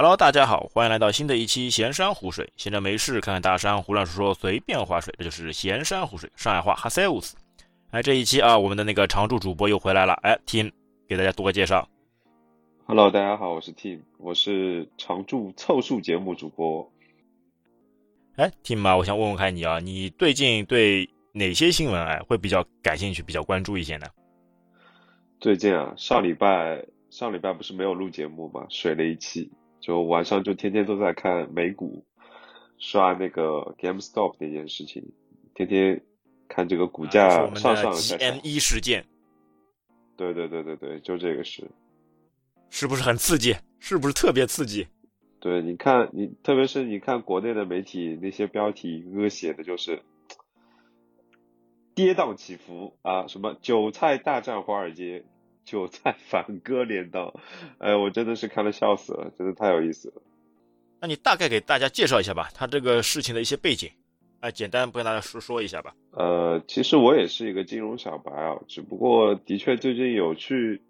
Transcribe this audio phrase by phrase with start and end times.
[0.00, 2.48] Hello，大家好，欢迎来到新的一期闲山湖水。
[2.56, 6.30] 闲着没事，看看大山，胡乱说说，随便划水，这就是闲山湖水。
[6.36, 7.36] 上海话哈塞乌斯。
[7.90, 10.12] 哎，这一期啊，我们的那个常驻主播又回来了。
[10.22, 10.70] 哎，Tim，
[11.08, 11.88] 给大家做个介绍。
[12.86, 16.88] Hello，大家好，我是 Tim，我是常驻凑数节目主播。
[18.36, 24.06] 哎，Tim 啊，我想问问看你啊，你最近对哪些新闻哎会比较感兴趣、比较关注一些呢？
[25.40, 32.04] 最近啊，上礼拜上礼拜不是没有录节目吗，水了一期，就晚上就天天都在看美股，
[32.78, 35.12] 刷那个 GameStop 那件事情，
[35.54, 36.02] 天天
[36.48, 38.16] 看这个股价上上下下。
[38.16, 39.04] M 一事件。
[40.16, 41.70] 对对对对对，就这个事，
[42.70, 43.54] 是不是很刺激？
[43.78, 44.86] 是不是特别刺激？
[45.40, 50.02] 对，你看你，特别是你看国内的媒体那些标题，一个写的就是。
[51.94, 53.26] 跌宕起伏啊！
[53.26, 55.24] 什么韭菜大战华尔街，
[55.70, 57.34] 韭菜 反割镰刀，
[57.78, 60.14] 哎，我真的是看了笑死了，真的太有意思了。
[61.00, 63.90] 那你大概给大家介绍一下吧，他这个事情的一些背景，
[64.40, 65.94] 哎，简单跟大家说说一下吧。
[66.12, 70.80] 呃，其实我也是一个金融小白啊，只不过的确最近有去，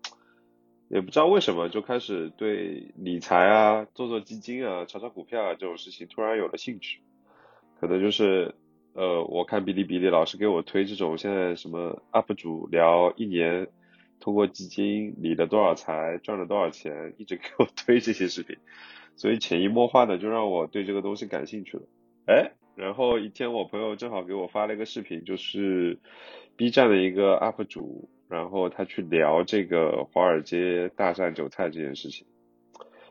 [0.88, 7.00] 也不知道为什么就开始对理财啊、做做基金啊、炒炒股票啊这种事情突然有了兴趣，
[7.80, 8.54] 可能就是。
[8.94, 13.68] 呃，我看哔哩哔哩老是给我推这种现在什么 UP 主聊一年
[14.20, 18.56] 通过基金理了多少财，赚了多少钱，一直给我推这些视频，
[19.16, 21.82] 所以潜移默化的就让我对这个东西感兴趣了。
[22.26, 25.98] 哎，然后一天我朋友正好给我发了一个视频，就是
[26.56, 32.26] B 站的一个 UP 主，然后他去聊这个华尔街大战韭菜这件事情。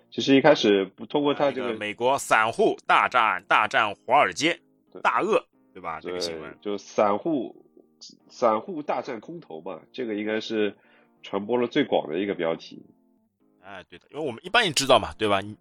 [0.09, 4.59] 其实一开始不通过他这个美国散户大战大战华尔街
[5.01, 5.45] 大鳄。
[5.73, 5.99] 对吧？
[6.01, 7.55] 这个新闻就散户
[8.29, 10.75] 散户大战空头嘛，这个应该是
[11.23, 12.85] 传播了最广的一个标题。
[13.61, 15.41] 哎，对的，因为我们一般也知道嘛，对吧？
[15.41, 15.55] 你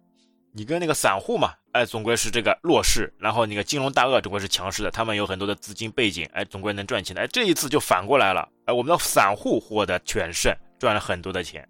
[0.53, 7.21] 你跟那个散户嘛，哎，总归是这个弱势，然后那个金融大鳄总归是强势的，他们有很多的资金背景，哎，总归能赚钱的。
[7.21, 11.67] 哎，这一次就反过来了，哎，我们的散户获得全胜，赚了很多的钱。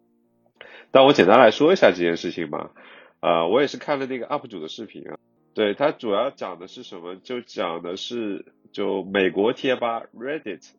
[0.92, 2.72] 但我简单来说一下这件事情吧，
[3.20, 5.18] 啊，我也是看了那个 UP 主的视频啊。
[5.54, 7.16] 对，他主要讲的是什么？
[7.18, 10.70] 就讲的是，就美国贴吧 Reddit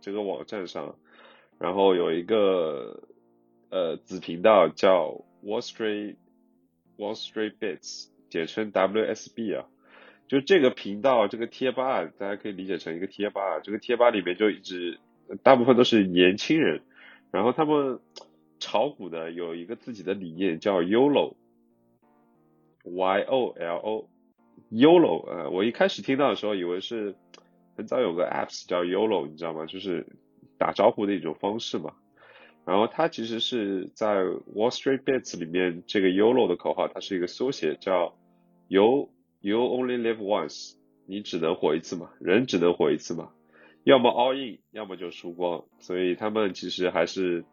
[0.00, 0.94] 这个网站上，
[1.62, 3.04] 然后有一个
[3.70, 6.16] 呃子频道叫 Wall Street
[6.98, 9.66] Wall Street Bits，简称 WSB 啊。
[10.26, 13.60] 就这个频道这个贴吧啊，大家可以理解成一个贴吧啊。
[13.60, 14.98] 这个贴吧里面就一直
[15.44, 16.82] 大部分都是年轻人，
[17.30, 18.00] 然后他们
[18.58, 21.36] 炒股的有一个自己的理念叫 YOLO。
[22.84, 27.14] Y O L O，YOLO，呃，我一开始听到的时候以为是
[27.76, 29.66] 很早有个 apps 叫 YOLO，你知道吗？
[29.66, 30.04] 就是
[30.62, 31.94] 打招呼的一种方式嘛。
[32.64, 34.22] 然后它其实是在
[34.54, 38.14] Wall Street Bets 里面，这个 YOLO 的口号，它是一个缩写，叫
[38.68, 40.74] You You Only Live Once，
[41.08, 43.30] 你只能活一次嘛，人只能活一次嘛，
[43.82, 45.64] 要么 all in，要么就输光。
[45.80, 47.44] 所以他们其实还是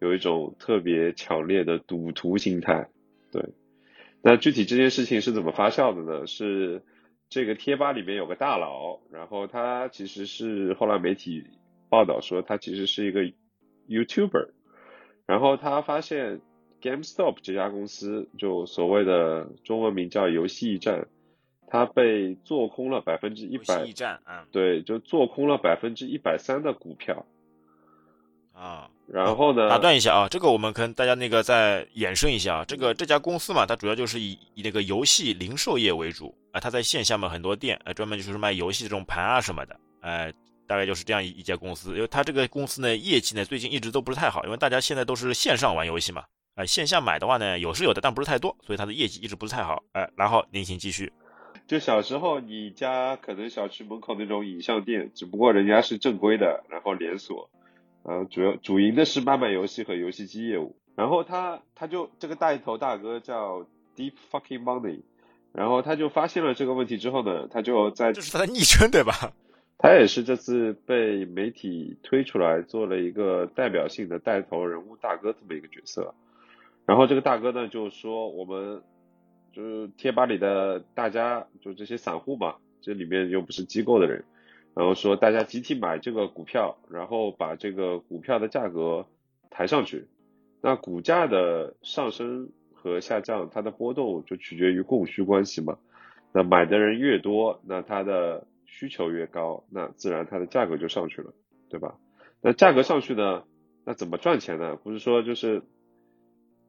[0.00, 2.88] 有一种特别强烈的赌徒心态，
[3.32, 3.42] 对。
[4.22, 6.26] 那具体这件事情是怎么发酵的呢？
[6.26, 6.82] 是
[7.30, 11.44] 这个贴吧里面有个大佬，然后他其实是后来媒体
[11.92, 13.20] 报道说他其实是一个
[13.86, 14.48] YouTuber，
[15.26, 16.40] 然后他发现
[16.80, 21.06] GameStop 这家公司就所谓的中文名叫游戏驿站，
[21.68, 27.26] 它被做空了百分之一百，驿站啊，对，就做空了百分之一百三的股票。
[28.54, 29.68] 啊，然后呢？
[29.68, 40.32] 打断一下啊，这个我们跟大家那个再衍生一下啊，这个这家公司嘛，它主要就是以以那个游戏零售业为主啊，它在线下嘛很多店，呃，专门就是卖游戏这种盘啊什么的，哎，
[40.66, 41.94] 大概就是这样一一家公司。
[41.94, 46.24] 因为它这个公司呢，业绩呢最近一直都不是太好，因为大家现在都是线上玩游戏嘛，
[46.54, 49.82] 啊，线下买的话呢有是有的，但不是太多，所以它的业绩一直不是太好。
[49.92, 51.12] 哎，然后您请继续。
[51.66, 57.48] 就小时候你家可能小区门口那种影像店，只不过人家是正规的，然后连锁。
[58.02, 60.76] 呃，主要主营的是卖卖游戏和游戏机业务。
[60.96, 63.64] 然后他他就这个带头大哥叫
[63.96, 65.02] Deep Fucking Money，
[65.52, 69.32] 然后他就发现了这个问题之后呢，他就在这是他的昵称对吧？
[69.82, 76.14] 他也是这次被媒体推出来做了一个代表性的带头人物大哥这么一个角色。
[76.86, 78.80] 然后这个大哥呢就说，我们
[79.52, 84.24] 就是贴吧里的大家，就这些散户嘛，这里面又不是机构的人。
[84.74, 89.04] 然后说大家集体买这个股票，然后把这个股票的价格
[89.50, 90.06] 抬上去。
[90.60, 95.76] 那股价的上升和下降，它的波动就取决于供需关系嘛。
[96.32, 101.34] 那买的人越多，那它的需求越高，那自然它的价格就上去了，
[101.68, 101.98] 对吧？
[102.40, 103.44] 那价格上去呢，
[103.84, 104.76] 那怎么赚钱呢？
[104.76, 105.62] 不是说就是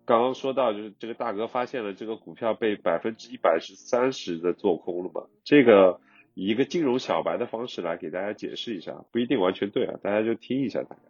[0.05, 5.27] 刚刚说到，就是这个大哥发现了这个股票被百分之一百是三十的做空了嘛？
[5.45, 6.01] 这个
[6.33, 11.01] 以一个金融小白的方式来给大家解释一下，不一定完全对啊，大家就听一下大概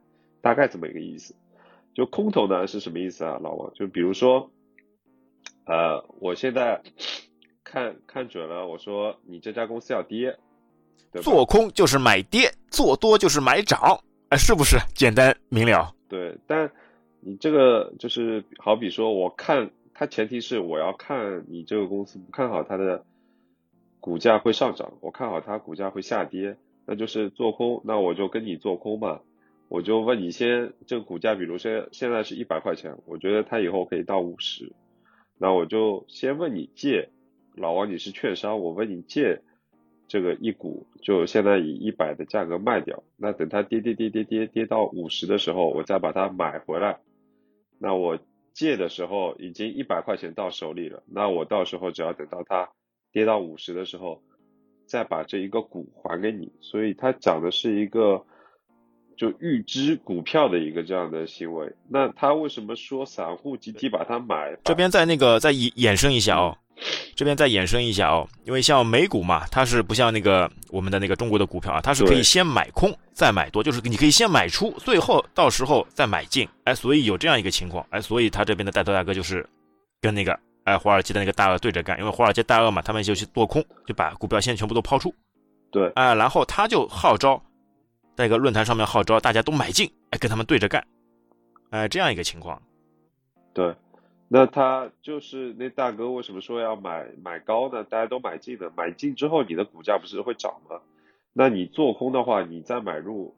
[0.42, 1.36] 大概这么一个意思。
[1.95, 3.74] 就空头呢是什么意思啊，老王？
[3.74, 4.51] 就比如说，
[5.66, 6.81] 呃，我现在
[7.63, 10.38] 看看准了，我说你这家公司要跌，
[11.22, 14.00] 做空就是买跌，做多就是买涨，
[14.30, 15.94] 哎，是不是简单明了？
[16.10, 16.72] 对，但
[17.19, 23.04] 你这个就是好比说，我看它前提是我要看你这个公司不看好它的
[24.00, 29.22] 股价会上涨，我看好它股价会下跌，那就是做空，那我就跟你做空嘛。
[29.69, 34.72] 我就问你先，这个股价，比如说现在是一百块钱，我觉得它以后可以到五十，
[35.40, 37.10] 那我就先问你借，
[37.56, 39.42] 老王你是券商，我问你借
[40.13, 47.00] 这个一股，就现在以一百的价格卖掉，那等它跌跌跌跌跌跌到五十的时候，我再把它买回来，
[47.80, 48.19] 那我
[48.54, 52.69] 借的时候已经一百块钱到手里了，那我到时候只要等到它
[53.12, 54.21] 跌到五十的时候，
[54.86, 58.24] 再把这一个股还给你，所以它讲的是一个。
[59.16, 64.57] 就预支股票的一个这样的行为，那他为什么说散户集体把它买？
[64.63, 66.57] 这边再那个再衍衍生一下哦，
[67.16, 79.48] 这边再衍生一下哦，因为像美股嘛，它是不像那个我们的那个中国的股票啊，它是可以先买空再买多，就是你可以先买出，最后到时候再买进，哎，所以有这样一个情况，哎，所以他这边的带头大哥就是
[80.02, 85.14] 跟那个哎华尔街的那个大鳄对着干，因为华尔街大鳄嘛，他们就去做空，就把股票先全部都抛出，
[85.72, 87.42] 对，哎，然后他就号召。
[88.16, 90.86] 在一个论坛上面号召大家都买进，哎，跟他们对着干，
[91.72, 92.62] 哎，这样一个情况。
[93.56, 93.74] 对，
[94.33, 97.83] 那他就是那大哥为什么说要买买高呢？
[97.83, 100.81] 大家都买进的，买进之后你的股价不是会涨吗？
[101.33, 103.35] 那你做空的话，你再买入，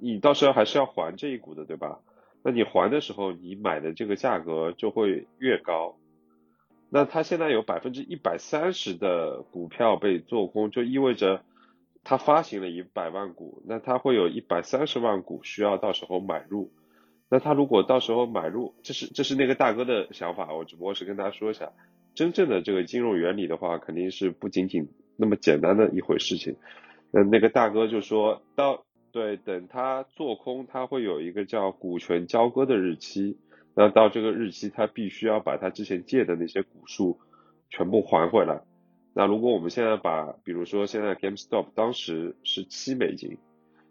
[0.00, 1.98] 你到时候还是要还这一股的，对吧？
[2.44, 5.96] 那你还的时候，你买的这个价格就会越高。
[6.90, 11.42] 那他现在有百分之一百三十的股票被做空，就意味着。
[12.04, 16.70] 他发行了一百万股，那他会有一百三十万股需要到时候买入。
[17.30, 21.72] 那他如果到时候买入，这是这是那个大哥的想法，我只不过是跟大家说一下，
[22.14, 26.56] 真正的这个金融原理的话，肯定是不仅仅那么简单的一回事情。
[27.10, 33.36] 那那个大哥就说到，对，等他做空，他会有一个叫股权交割的日期，
[33.74, 37.18] 那到这个日期，他必须要把他之前借的那些股数
[37.68, 38.62] 全部还回来。
[39.14, 43.38] 那如果我们现在把，比如说现在 GameStop 当时是七美金，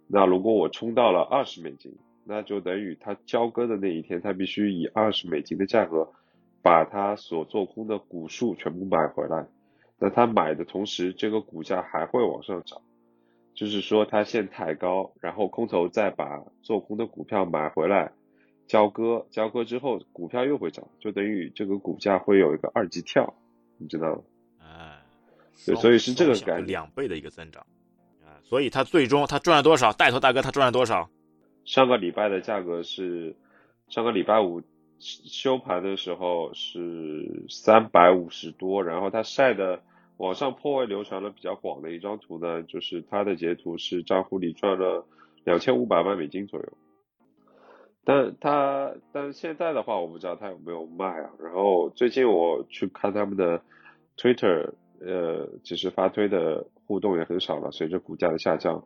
[0.08, 1.98] 那如果我冲到了二十美金，
[2.28, 6.12] 那就等于他交割的那一天，他必须以二十美金的价格
[6.62, 9.48] 把他所做空的股数全部买回来。
[9.98, 12.82] 那他买的同时，这个股价还会往上涨，
[13.56, 18.12] 就是说他先抬高，然后空头再把做空的股票买回来，
[18.68, 23.34] 交割，交割之后股票又会涨，就等于这个股价会有一个二级跳，
[23.78, 24.22] 你知道吗？
[25.66, 27.66] 对，所以是这个概念，两倍的一个增长，
[28.24, 29.92] 啊，所以他最终他赚了多少？
[29.94, 31.10] 带头大哥他赚了多少？
[31.68, 33.36] 上个礼拜的价格是，
[33.90, 34.64] 上个礼拜五
[34.98, 39.82] 收盘的时候是三百五十多，然后他晒的
[40.18, 45.06] 网上颇为流传的比较广的一张图呢，就是他的截图是账户里赚了
[45.44, 46.66] 两千五百万美金左右，
[48.04, 53.62] 但他但现在的话我不知道他有没有卖啊，然后最近我去看他们的
[54.18, 54.72] Twitter。
[55.00, 58.84] 呃，其实发推的互动也很少了，随着股价的下降，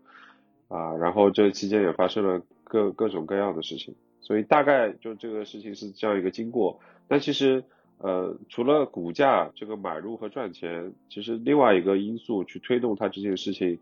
[0.71, 6.79] 啊，然后这期间也发生了各各种各样的事情，所以大概就这个事情是这样一个经过。
[7.07, 7.63] 但其实，
[7.97, 13.79] 呃，除了股价这个买入和赚钱，其实另外一个因素去推动它这件事情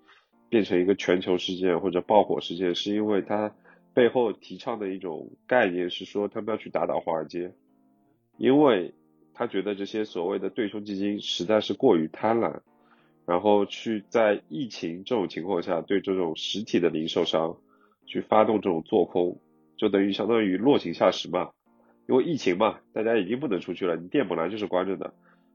[0.50, 3.54] 变成一个全球事件或者爆火事件，是因为它
[3.94, 7.54] 背后提倡的一种概念是说他们要去打倒华尔街，
[8.38, 8.94] 因为。
[9.32, 12.60] 他觉得这些所谓的对冲基金实在是过于贪婪，
[13.30, 17.58] 然后去在疫情这种情况下对这种实体的零售商
[18.08, 19.40] 去发动这种做空，
[19.78, 21.52] 就等于相当于落井下石嘛。
[22.08, 25.14] 因为疫情嘛，大家已经不能出去了，你店本来就是关着的，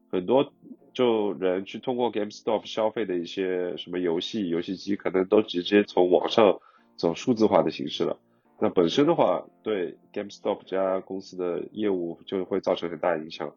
[0.09, 0.53] 很多
[0.93, 6.61] 就人去通过 GameStop 消费的一些什么游戏游戏机，可能都直接从网上
[6.95, 8.17] 走数字化的形式了。
[8.61, 13.53] 那本身的话，对 GameStop 这家公司的业务就会造成很大影响。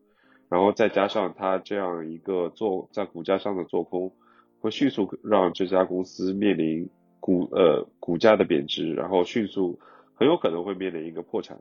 [0.50, 4.14] 然后再加上它这样一个做在股价上的做空，
[4.62, 6.90] 会迅速让这家公司面临
[7.20, 9.78] 股呃股价的贬值，然后迅速
[10.16, 11.60] 很有可能会面临一个破产。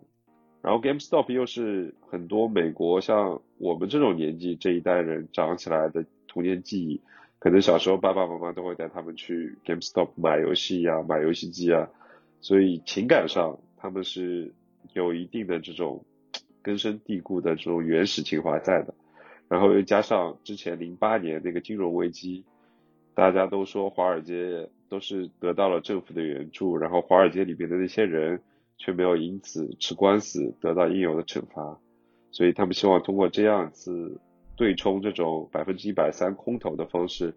[0.63, 7.01] 然后 GameStop 又是很多美国像我们这种年纪这一代人长起来的童年记忆，
[7.41, 11.89] 可能小时候爸爸妈妈都会带他们去 GameStop 买游戏呀、买游戏机啊，
[12.41, 14.55] 所以情感上他们是
[14.93, 16.05] 有一定的这种。
[16.67, 18.93] 根深蒂固的这种原始情怀在的。
[19.49, 22.45] 然后又加上之前零八年那个金融危机，
[23.15, 28.43] 大家都说华尔街都是得到了政府的援助，然后华尔街里面的那些人
[28.77, 31.79] 却没有因此吃官司得到应有的惩罚，
[32.33, 34.21] 所以他们希望通过这样子
[34.57, 37.33] 对冲这种百分之一百三空头的方式，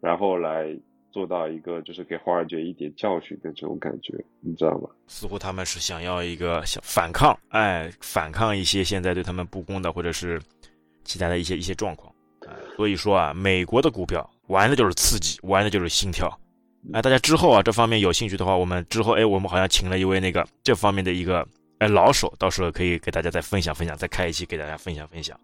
[0.00, 0.78] 然后来
[1.12, 4.88] 做到一个就是给华尔街一点教训的这种感觉，你知道吗？
[5.06, 10.40] 似乎他们是想要一个想反抗，哎，反抗一些现在对他们不公的或者是。
[11.04, 12.14] 其他的一些一些状况，
[12.76, 16.30] 所以说啊，美国的股票玩的就是刺激，玩的就是心跳。
[16.92, 21.44] 哎，大家之后啊这方面有兴趣的话，我们之后哎，我们好像请了一位那个这方面的一个
[21.78, 25.36] 哎老手，到时候可以给大家再分享分享，再开一期给大家分享分享。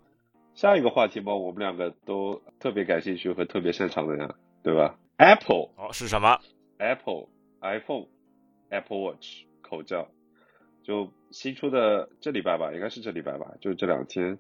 [0.55, 4.33] 下一个话题吧，我们两个都特别感兴趣和特别擅长的呀，
[4.63, 6.41] 对吧？Apple 哦是什么
[6.79, 7.27] ？Apple
[7.61, 8.07] iPhone
[8.71, 10.09] Apple Watch 口罩，
[10.83, 14.39] 就新出的这礼拜吧，应该是这礼拜吧，就是这两天。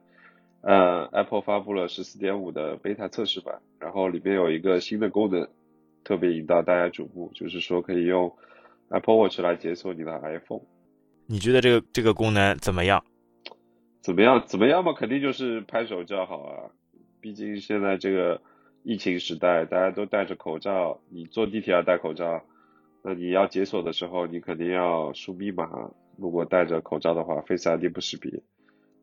[0.60, 5.48] 呃，Apple 发布了十四点五的 beta 测试版，然后里面有一个新的功能，
[6.02, 8.36] 特别引到大家瞩目，就是说可以用
[8.88, 10.62] Apple Watch 来解锁你的 iPhone。
[11.26, 13.04] 你觉得这个这个功能怎么样？
[14.00, 14.42] 怎么样？
[14.46, 14.92] 怎么样嘛？
[14.94, 16.70] 肯定就是拍手叫好啊！
[17.20, 18.40] 毕竟现在这个
[18.82, 22.40] 疫情时代，大家都戴着口罩，你坐地铁要戴口罩，
[23.02, 25.68] 那你要解锁的时候，你肯定要输密码。
[26.16, 28.30] 如果戴着口罩的话，Face ID 不识别。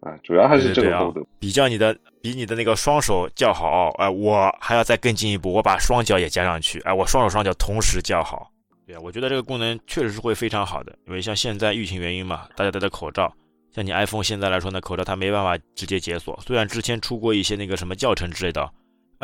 [0.01, 1.25] 啊，主要还是这个功能。
[1.39, 8.51] 比较你的，比你的那个双手叫好，哎，我还要再更进一步，我把双脚也加上去，哎，我双手双脚同时叫好。
[8.86, 13.34] 对啊，我觉得这个功能确实是会非常好的，因为像现在疫情原因嘛，大家戴着口罩，
[13.72, 18.70] 像你 iPhone 现在来说呢，口罩它没办法直接解锁，虽然之前出过一些那个什么教程之类的，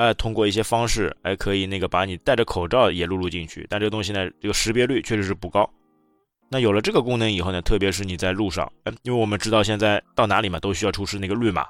[0.01, 5.69] 哎，通过一些方式，哎，可以那个把你戴着口罩也录入进去，但这个东西呢，这个识别率确实是不高。
[6.49, 11.67] 那有了这个功能以后呢，特别是你在路上，哎，因为我们知道现在到哪里嘛都需要出示那个绿码，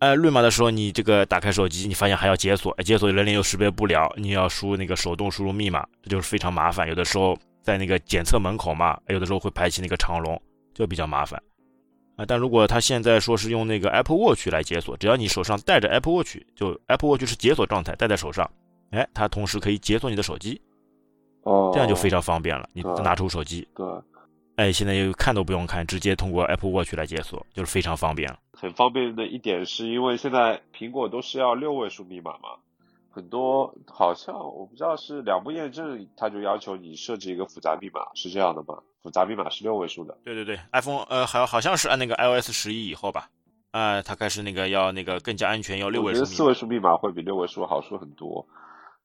[0.00, 6.86] 哎，绿码的时候你这个打开手机，你发现还要解锁，解锁人脸又识别不了，你要输那个手动输入密码，这就是非常麻烦。
[6.86, 10.38] 有的时候在那个检测门口嘛，有的时候会排起那个长龙，
[10.74, 11.42] 就比较麻烦
[12.18, 12.26] 啊。
[12.26, 18.50] 但如果他现在说是用那个 Apple Watch 来解锁，只要你手上带着 Apple Watch，就 Apple Watch 是解锁状态，戴在手上，
[18.90, 20.60] 哎，它同时可以解锁你的手机。
[21.44, 22.68] 哦，这样就非常方便了。
[22.74, 23.86] 你拿出手机，对，
[24.56, 28.38] 哎，现在又看都不用看，直接通过 Apple Watch 来解锁，就是非常方便了。
[28.52, 32.58] 很方便的一点是因为现在苹果都是要六位数密码嘛，
[33.08, 38.82] 很多好像我不知道是两步验证，它就要求你设置一个复杂密码，是这样的吗？
[39.02, 40.16] 复杂密码是六位数的。
[40.24, 43.30] 对对对，iPhone 呃，好好像是按那个 iOS 十一以后吧，
[43.70, 46.20] 啊，它开始那个要那个更加安全，要六位数。
[46.20, 48.46] 我觉得四位数密码会比六位数好说很多。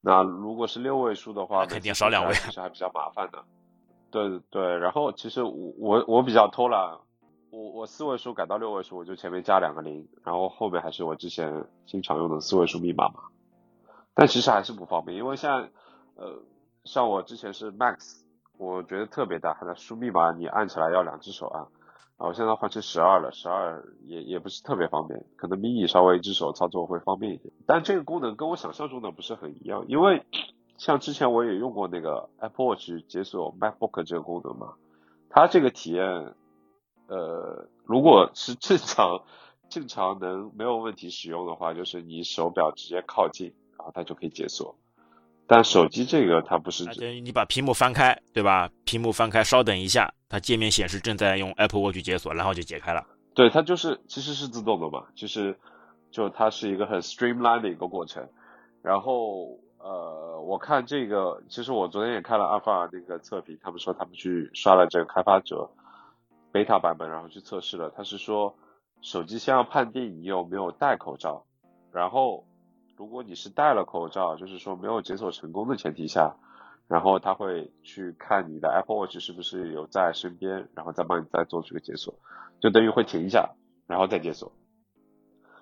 [0.01, 3.43] 那如果是六位数的话，肯定少两位，其实还比较麻烦的。
[4.11, 6.97] 对对，然后其实我我我比较偷懒，
[7.51, 13.21] 我我四位数改到六位数，我就前面加两个零，然后后面还是我之前经常用的四位数密码嘛。
[14.13, 15.69] 但其实还是不方便，因为像
[16.15, 16.43] 呃
[16.83, 18.22] 像我之前是 Max，
[18.57, 21.67] 我觉得特别大，它输密码你按起来要两只手按。
[22.15, 27.53] 然后现在换成十二了，十二也也不是特别方便，可能 mini 稍微一只手操作会方便一点。
[27.65, 30.23] 但这个功能跟我想象中的不是很一样，因为
[30.77, 34.75] 像之前我也用过那个 Apple Watch 解锁 MacBook 这个功能嘛，
[35.29, 36.35] 它这个体验，
[37.07, 39.23] 呃，如果是正常
[39.69, 44.75] 正常能没有问题使用的话，就是你手表直接靠近，然后它就可以解锁。
[45.45, 46.85] 但手机这个它不是，
[47.21, 48.69] 你把屏幕翻开，对吧？
[48.85, 53.05] 屏幕翻开，稍等一下，它界面显示正在用 Apple Watch 解锁，然后就解开了。
[53.35, 55.59] 对，它就是其实是自动的嘛，其实
[56.11, 58.25] 就它是一个很 streamline 的一个过程。
[58.81, 65.69] 然后呃，我看这个，其实我昨天也看了阿法那个测评，他们说他们去刷了这个开发者
[66.53, 67.91] beta 版本，然后去测试了。
[67.95, 68.55] 他是说
[69.01, 71.45] 手机先要判定你有没有戴口罩，
[71.91, 72.45] 然后。
[72.97, 76.35] 如果你是戴了口罩，就是说没有解锁成功的前提下，
[76.87, 82.13] 然后他会去看你的 Apple Watch 是不是有在身边，然后再帮你再做这个解锁，
[82.61, 83.49] 就等于会停一下，
[83.87, 84.51] 然后再解锁，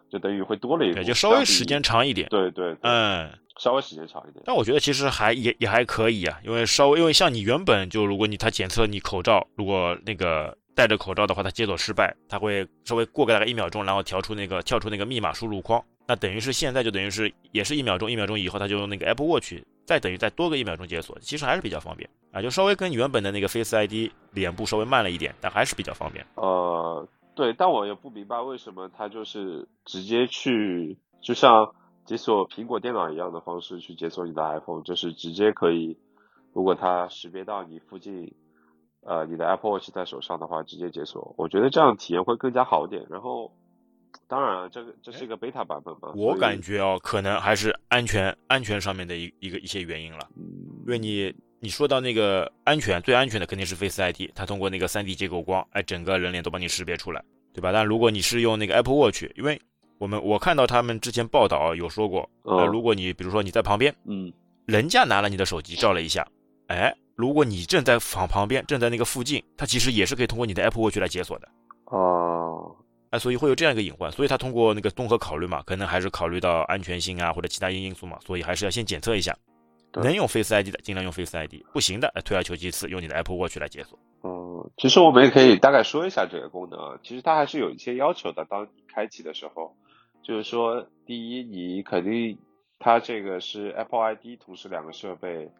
[0.09, 2.27] 就等于会多了一个，就稍微时间长一点。
[2.29, 4.43] 对对，嗯，稍微时间长一点。
[4.45, 15.81] 但我觉得其实还也也还可以啊，因为稍微因为像你原本就如果你他检测你口罩，如果那个戴着口罩的话，他解锁失败，他会稍微过个大概一秒钟，然后调出那个跳出那个密码输入框。
[16.07, 19.53] 那等于是现在就等于是也是一秒钟，一秒钟以后他就用那个 Apple Watch
[19.85, 26.25] 再等于再多个一秒钟解锁，其实还是比较方便啊，就稍微跟原本的那个 Face ID 脸部稍微慢了一点，但还是比较方便。
[26.35, 31.73] 呃，对，但我也不明白为什么他就是直接去就像
[32.05, 35.97] 解锁苹果电脑一样的方式去解锁你的 iPhone，就是直接可以，
[36.53, 38.33] 如果它识别到你附近
[39.03, 43.05] 呃你的 Apple Watch 在手上的话直接解锁，我觉得这样体验会更加好一点。
[43.09, 43.51] 然后，
[44.27, 51.33] 当然这个这是一个 beta 版本嘛，我感觉哦，可能还是安全安全上面的一一个一些原因了，因为你。
[51.63, 57.71] 你说到那个安全，最安全的肯定是 Face ID，它通过那个 3D 结构光，哎，整个人脸都帮你识别出来，对吧？
[57.71, 59.61] 但如果你是用那个 Apple Watch，因为
[59.99, 64.33] 我们我看到他们之前报道有说过，呃，如果你比如说你在旁边，嗯，
[64.65, 66.27] 人家拿了你的手机照了一下，
[66.65, 71.47] 哎，如果你正在房旁边，正在那个附近，它其实也是可以通过你的 Apple Watch 来解锁的。
[71.91, 72.75] 哦，
[73.11, 79.37] 哎，所以会有这样一个隐患，所以他通过那个综合考虑嘛，可能还是考虑到安全性啊或者其他因因素嘛，所以还是要先检测一下。
[79.93, 83.99] 能用 Face ID 的，尽量用 Face ID；不行的，退而求其次，用你的 Apple Watch 来解锁。
[84.23, 86.97] 嗯，其实我们也可以大概说一下这个功能啊。
[87.03, 88.45] 其实它还是有一些要求的。
[88.45, 89.75] 当你开启的时候，
[90.23, 92.37] 就是说，第一，你肯定
[92.79, 95.51] 它这个是 Apple ID，同时两个设备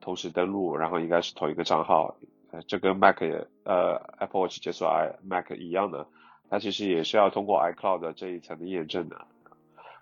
[0.00, 2.16] 同时登录，然后应该是同一个账号。
[2.50, 3.18] 呃，这跟 Mac
[3.64, 6.04] 呃 Apple Watch 解锁 i Mac 一样的，
[6.48, 9.26] 它其实也是要通过 iCloud 这一层的验证的。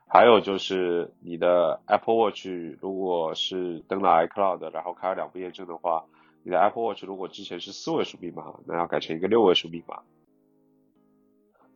[0.07, 2.47] 还有就是你的 Apple Watch
[2.81, 6.05] 如果是登了 iCloud，然后开了两步验证的话，
[6.43, 10.03] 你的 Apple Watch 如果之前是四位数密码，那要改成一个六位数密码。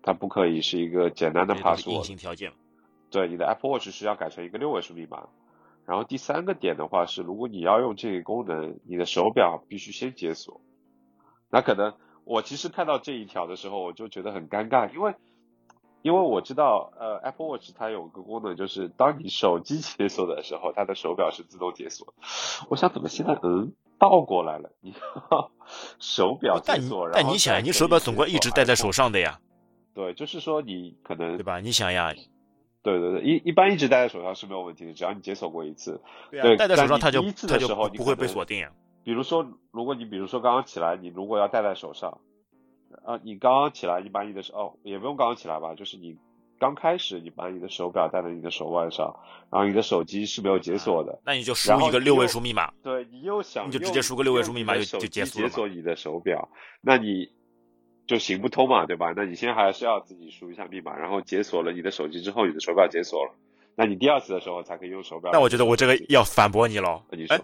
[0.02, 2.16] 它不可以是一个简单的 password。
[2.16, 2.52] 条件。
[3.10, 5.28] 对，你的 Apple Watch 是要改成一个六位数密码。
[5.86, 10.60] 然后第三个点的话是，如果你要用这个功能，你的手表必须先解锁。
[11.50, 11.94] 那可能
[12.28, 15.14] 我其实看到这一条的时候，我就觉得很尴尬，因为。
[16.00, 22.14] 因为我知道，呃，Apple Watch 它有个功能，就是当你手机解锁的时候，它的手表是自动解锁。
[22.70, 24.70] 我想怎么现在嗯倒过来了？
[24.80, 24.94] 你
[25.98, 29.40] 手表解锁，但你想，你手表总归一直戴在手上的呀。
[29.92, 31.58] 对，就是说你可能对吧？
[31.58, 32.14] 你想呀，
[32.84, 36.00] 对对对，一一般一直戴在手上是没有问题的，只要你解锁过一次。
[36.30, 38.68] 对，戴在手上它就它就不会被锁定。
[39.08, 42.20] 比如说，如果你比如说刚刚起来，你如果要戴在手上。
[43.06, 46.18] 啊，你刚刚起来，你把你的手哦，也不用刚刚起来吧，就是你
[46.58, 49.16] 刚开始，你把你的手表戴在你的手腕上，
[49.50, 52.70] 然后你的手机是没有解锁的，那你就输一个六位数密码。
[52.82, 56.50] 对你又想，你就直接输个六位数密码就就解锁解锁你的手表，
[56.82, 57.30] 那你
[58.06, 59.14] 就行不通嘛，对吧？
[59.16, 63.32] 那你先还是要自己输一下密码，然后解锁了你的手机之后，你的手表解锁了，
[63.74, 65.30] 那你第二次的时候才可以用手表。
[65.32, 67.38] 那我觉得我这个要反驳你了，你说。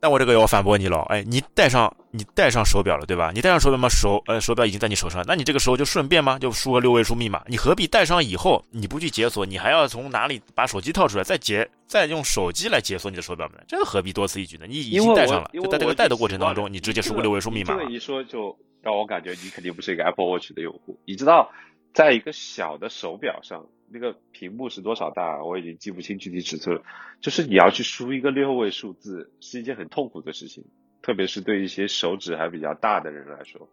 [0.00, 3.32] 那我这个要反驳你了，哎，你戴上你戴上手表了，对吧？
[3.34, 6.38] 你戴上手表吗，手呃手表已经在你手上，那你这个时候就顺便吗？
[6.38, 13.54] 就输个六位数密码，你何必戴上以后你不去解锁，你还要从哪里把手机套出来再解，再用手机来解锁你的手表呢？
[13.66, 14.66] 这个何必多此一举呢？
[14.68, 17.74] 你已经戴上了，就在这个戴的过程当中，你直接输个六位数密码。
[17.74, 21.50] 这么一说，就让我感觉你肯定不是一个 Apple Watch 的用户，你知道，
[21.94, 23.66] 在一个小的手表上。
[23.90, 25.42] 那个屏幕是多少大？
[25.44, 26.82] 我已经记不清具体尺寸了。
[27.20, 30.64] 就是你要去输一个六位数字，是一件很痛苦的事情，
[31.02, 33.68] 特别是对一些手指还比较大的人来说。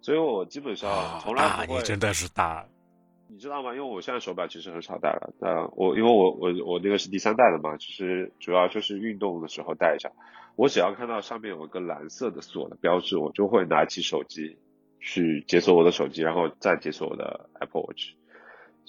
[0.00, 1.82] 所以我基本上从来不会。
[1.82, 2.66] 真的是大。
[3.30, 3.74] 你知道吗？
[3.74, 5.34] 因为我现在手表其实很少戴了。
[5.40, 10.10] 呃，我因为我我我那个是第三代的嘛，其实主要就是运动的时候戴一下。
[10.56, 14.56] 我只要看到上面有一个蓝色的锁的标志，我就会拿起手机
[14.98, 18.14] 去解锁我的手机，然后再解锁我的 Apple Watch。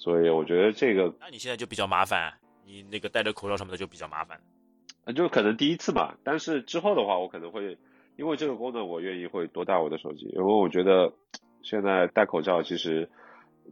[0.02, 2.32] 所以我觉得这个，那你现在就比较麻烦，
[2.64, 4.40] 你那个戴着口罩什么的就比较麻烦，
[5.04, 7.76] 啊，就可能第一次嘛，但是之后的话，我可能会
[8.16, 11.12] 因为这个功能，我愿意会多带我的手机，因为我觉得
[11.62, 13.10] 现在戴口罩，其实，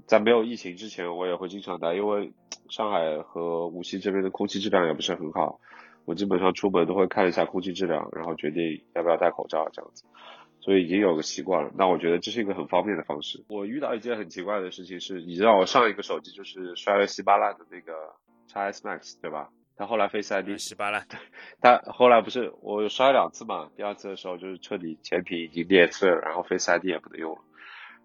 [0.06, 2.30] 在没有疫情之前，我也会经常戴，因为
[2.68, 5.60] 上海和无锡这边的空气质量也不是很好，
[6.04, 10.04] 我基本上出门都会看一下空气质量，然后决定要不要戴口罩这样子。
[10.68, 13.42] 所以已经有个习惯了，那我觉得这是一个很方便的方式。
[13.48, 17.94] 我遇到一件很奇怪的事情是，你知道我上一个手机就是摔了稀巴烂的那个
[18.52, 19.48] x S Max 对吧？
[19.78, 21.18] 它后来 Face ID 稀巴烂，对，
[21.62, 23.70] 它后来不是我摔两次嘛？
[23.76, 27.40] 第二次的时候就是彻底前屏已经裂碎了，然后 Face ID 也不能用了。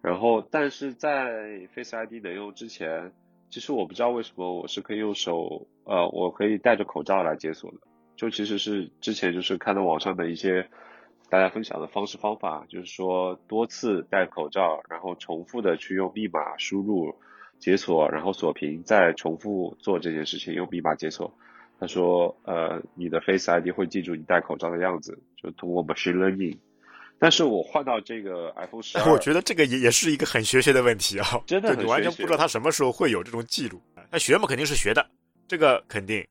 [0.01, 3.11] 然后但是在 Face ID 能用之前，
[3.49, 7.77] 其实我不知道为什么我是可以用手，呃，我可以戴着口罩来解锁的。
[8.15, 10.69] 就其实是之前就是看到网上的一些。
[11.29, 17.15] 大家分享的方式方法就是说，多次戴口罩，然后重复的去用密码输入
[17.59, 21.33] 解锁，然后锁屏，再重复做这件事情，用密码解锁。
[21.79, 26.57] 他说，呃，你的 Face ID 会记住你戴口罩的样子，就通过 machine learning。
[27.19, 33.81] 但是我换到这个 iPhone 十二， 我觉得这个也也是一个很玄学的问题啊， 真的，你完全不知道它什么时候会有这种记录。
[34.11, 35.05] 那学嘛肯定是学的，
[35.47, 36.25] 这个肯定，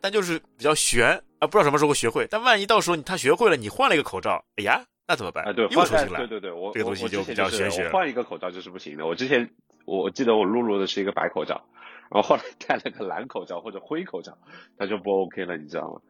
[0.00, 1.22] 但就是比较悬。
[1.42, 5.42] 啊，不知道什么时候学会，但万一到时候他学会了，你换了一个口罩，哎呀，那怎么办？
[5.42, 6.18] 啊，对，又重新来。
[6.18, 7.88] 对对对，我这个东西就比较玄学。
[7.88, 9.04] 换一个口罩就是不行的。
[9.04, 9.50] 我之前
[9.84, 11.64] 我记得我录入的是一个白口罩，
[12.12, 14.38] 然后后来戴了个蓝口罩或者灰口罩，
[14.78, 16.00] 它就不 OK 了，你知道吗？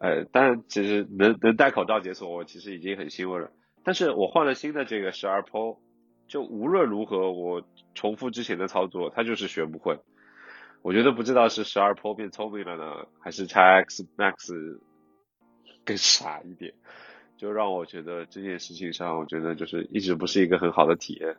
[0.00, 3.50] 呃，但其实能能戴口罩解锁，我其实已经很欣慰了。
[3.84, 5.76] 但是我换了新的这个十二 Pro，
[6.26, 7.62] 就无论如何我
[7.94, 9.98] 重复之前的操作，它就是学不会。
[10.82, 14.78] 我觉得不知道是十二 Pro 变聪明了呢，还是 x X Max
[15.84, 16.72] 更傻一点，
[17.36, 21.36] 就让我觉得这件事情上，我觉得就是一直不是一个很好的体验。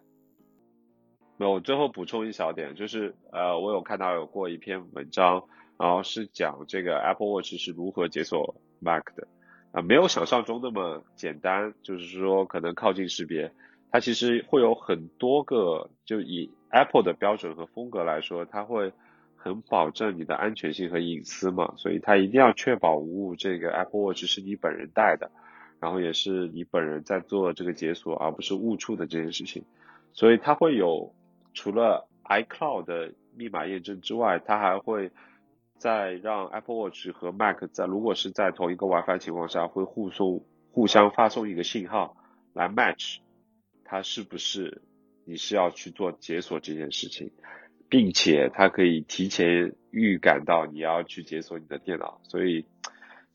[1.38, 5.44] 那我最后补充一小点，就是呃，我有看到有过一篇文章，
[5.80, 9.28] 然后是讲这个 Apple Watch 是如何解锁 Mac 的，
[9.72, 13.52] 啊，没有想象中那么简单，就是说可能靠近识别，
[13.90, 18.94] 它其实会有很多个，就以 Apple 的标准和风格来说，它会。
[19.44, 23.36] 很保证你的安全性和隐私嘛，所以它一定要确保无误。
[23.36, 25.32] 这个 Apple Watch 是你本人戴的，
[25.80, 29.66] 然后也是你本人在做这个解锁，而不是误触的这件事情。
[30.14, 31.16] 所以它会有
[31.56, 35.10] 除了 iCloud 的密码验证之外，它还会
[35.80, 42.16] 再让 Apple Watch 和 Mac 在如果是在同一个 WiFi 情况下，会互送互相发送一个信号
[42.54, 43.18] 来 match
[43.84, 44.84] 它是不是
[45.26, 47.32] 你是要去做解锁这件事情。
[47.92, 52.66] 并且它可以提前预感到你要去解锁你的电脑，所以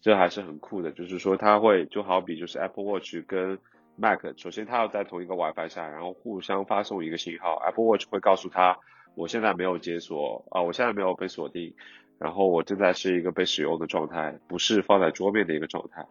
[0.01, 0.93] 这还是很酷的。
[0.93, 3.59] 就是说，它会就好比就是 Apple Watch 跟
[3.97, 7.57] Mac，首先它要在同一个 WiFi 下，然后互相发送一个信号。
[7.67, 8.79] Apple Watch 会告诉他，
[9.15, 11.75] 我现在没有解锁啊，我现在没有被锁定，
[12.19, 16.07] 然后我正在是一个被使用的状态，不是放在桌面的一个状态。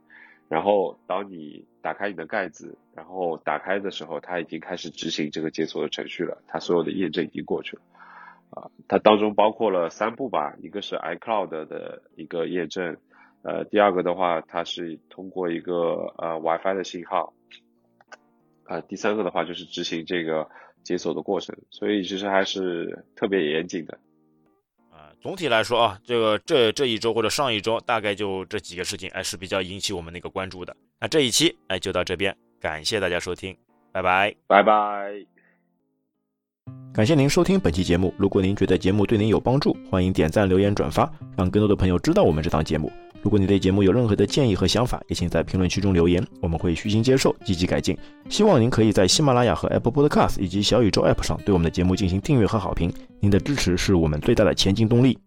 [0.50, 7.82] 然后当你打开你的盖子，然后打开的时候，它已经开始执行这个解锁的程序了，它所有的验证已经过去了。
[8.52, 12.98] 啊，它当中包括了三步吧，一个是 iCloud 的一个验证，
[13.44, 17.34] 呃，第二个的话，它是通过一个呃 WiFi 的信号，
[18.64, 20.48] 啊，第三个的话就是执行这个
[20.84, 23.98] 解锁的过程，所以其实还是特别严谨的。
[24.92, 30.76] 啊，总体来说啊，这个这这一周或者上一周大概就这几个事情，哎是比较引起我们那个关注的。
[31.02, 33.58] 那这一期哎就到这边，感谢大家收听，
[33.92, 35.35] 拜拜，拜拜。
[36.96, 38.14] 感谢您收听本期节目。
[38.18, 42.90] 如果您觉得节目对您有帮助，欢迎点赞、留言、转发，让更多的朋友知道我们这档节目。
[43.22, 47.98] 如果你对节目有任何的建议和想法，也请在评论区中留言，我们会虚心接受，积极改进。
[48.30, 52.90] 希望您可以在喜马拉雅和 Apple Podcast 以及小宇宙 App 上对我们的节目进行订阅和好评。
[53.20, 55.18] 您的支持是我们最大的前进动力。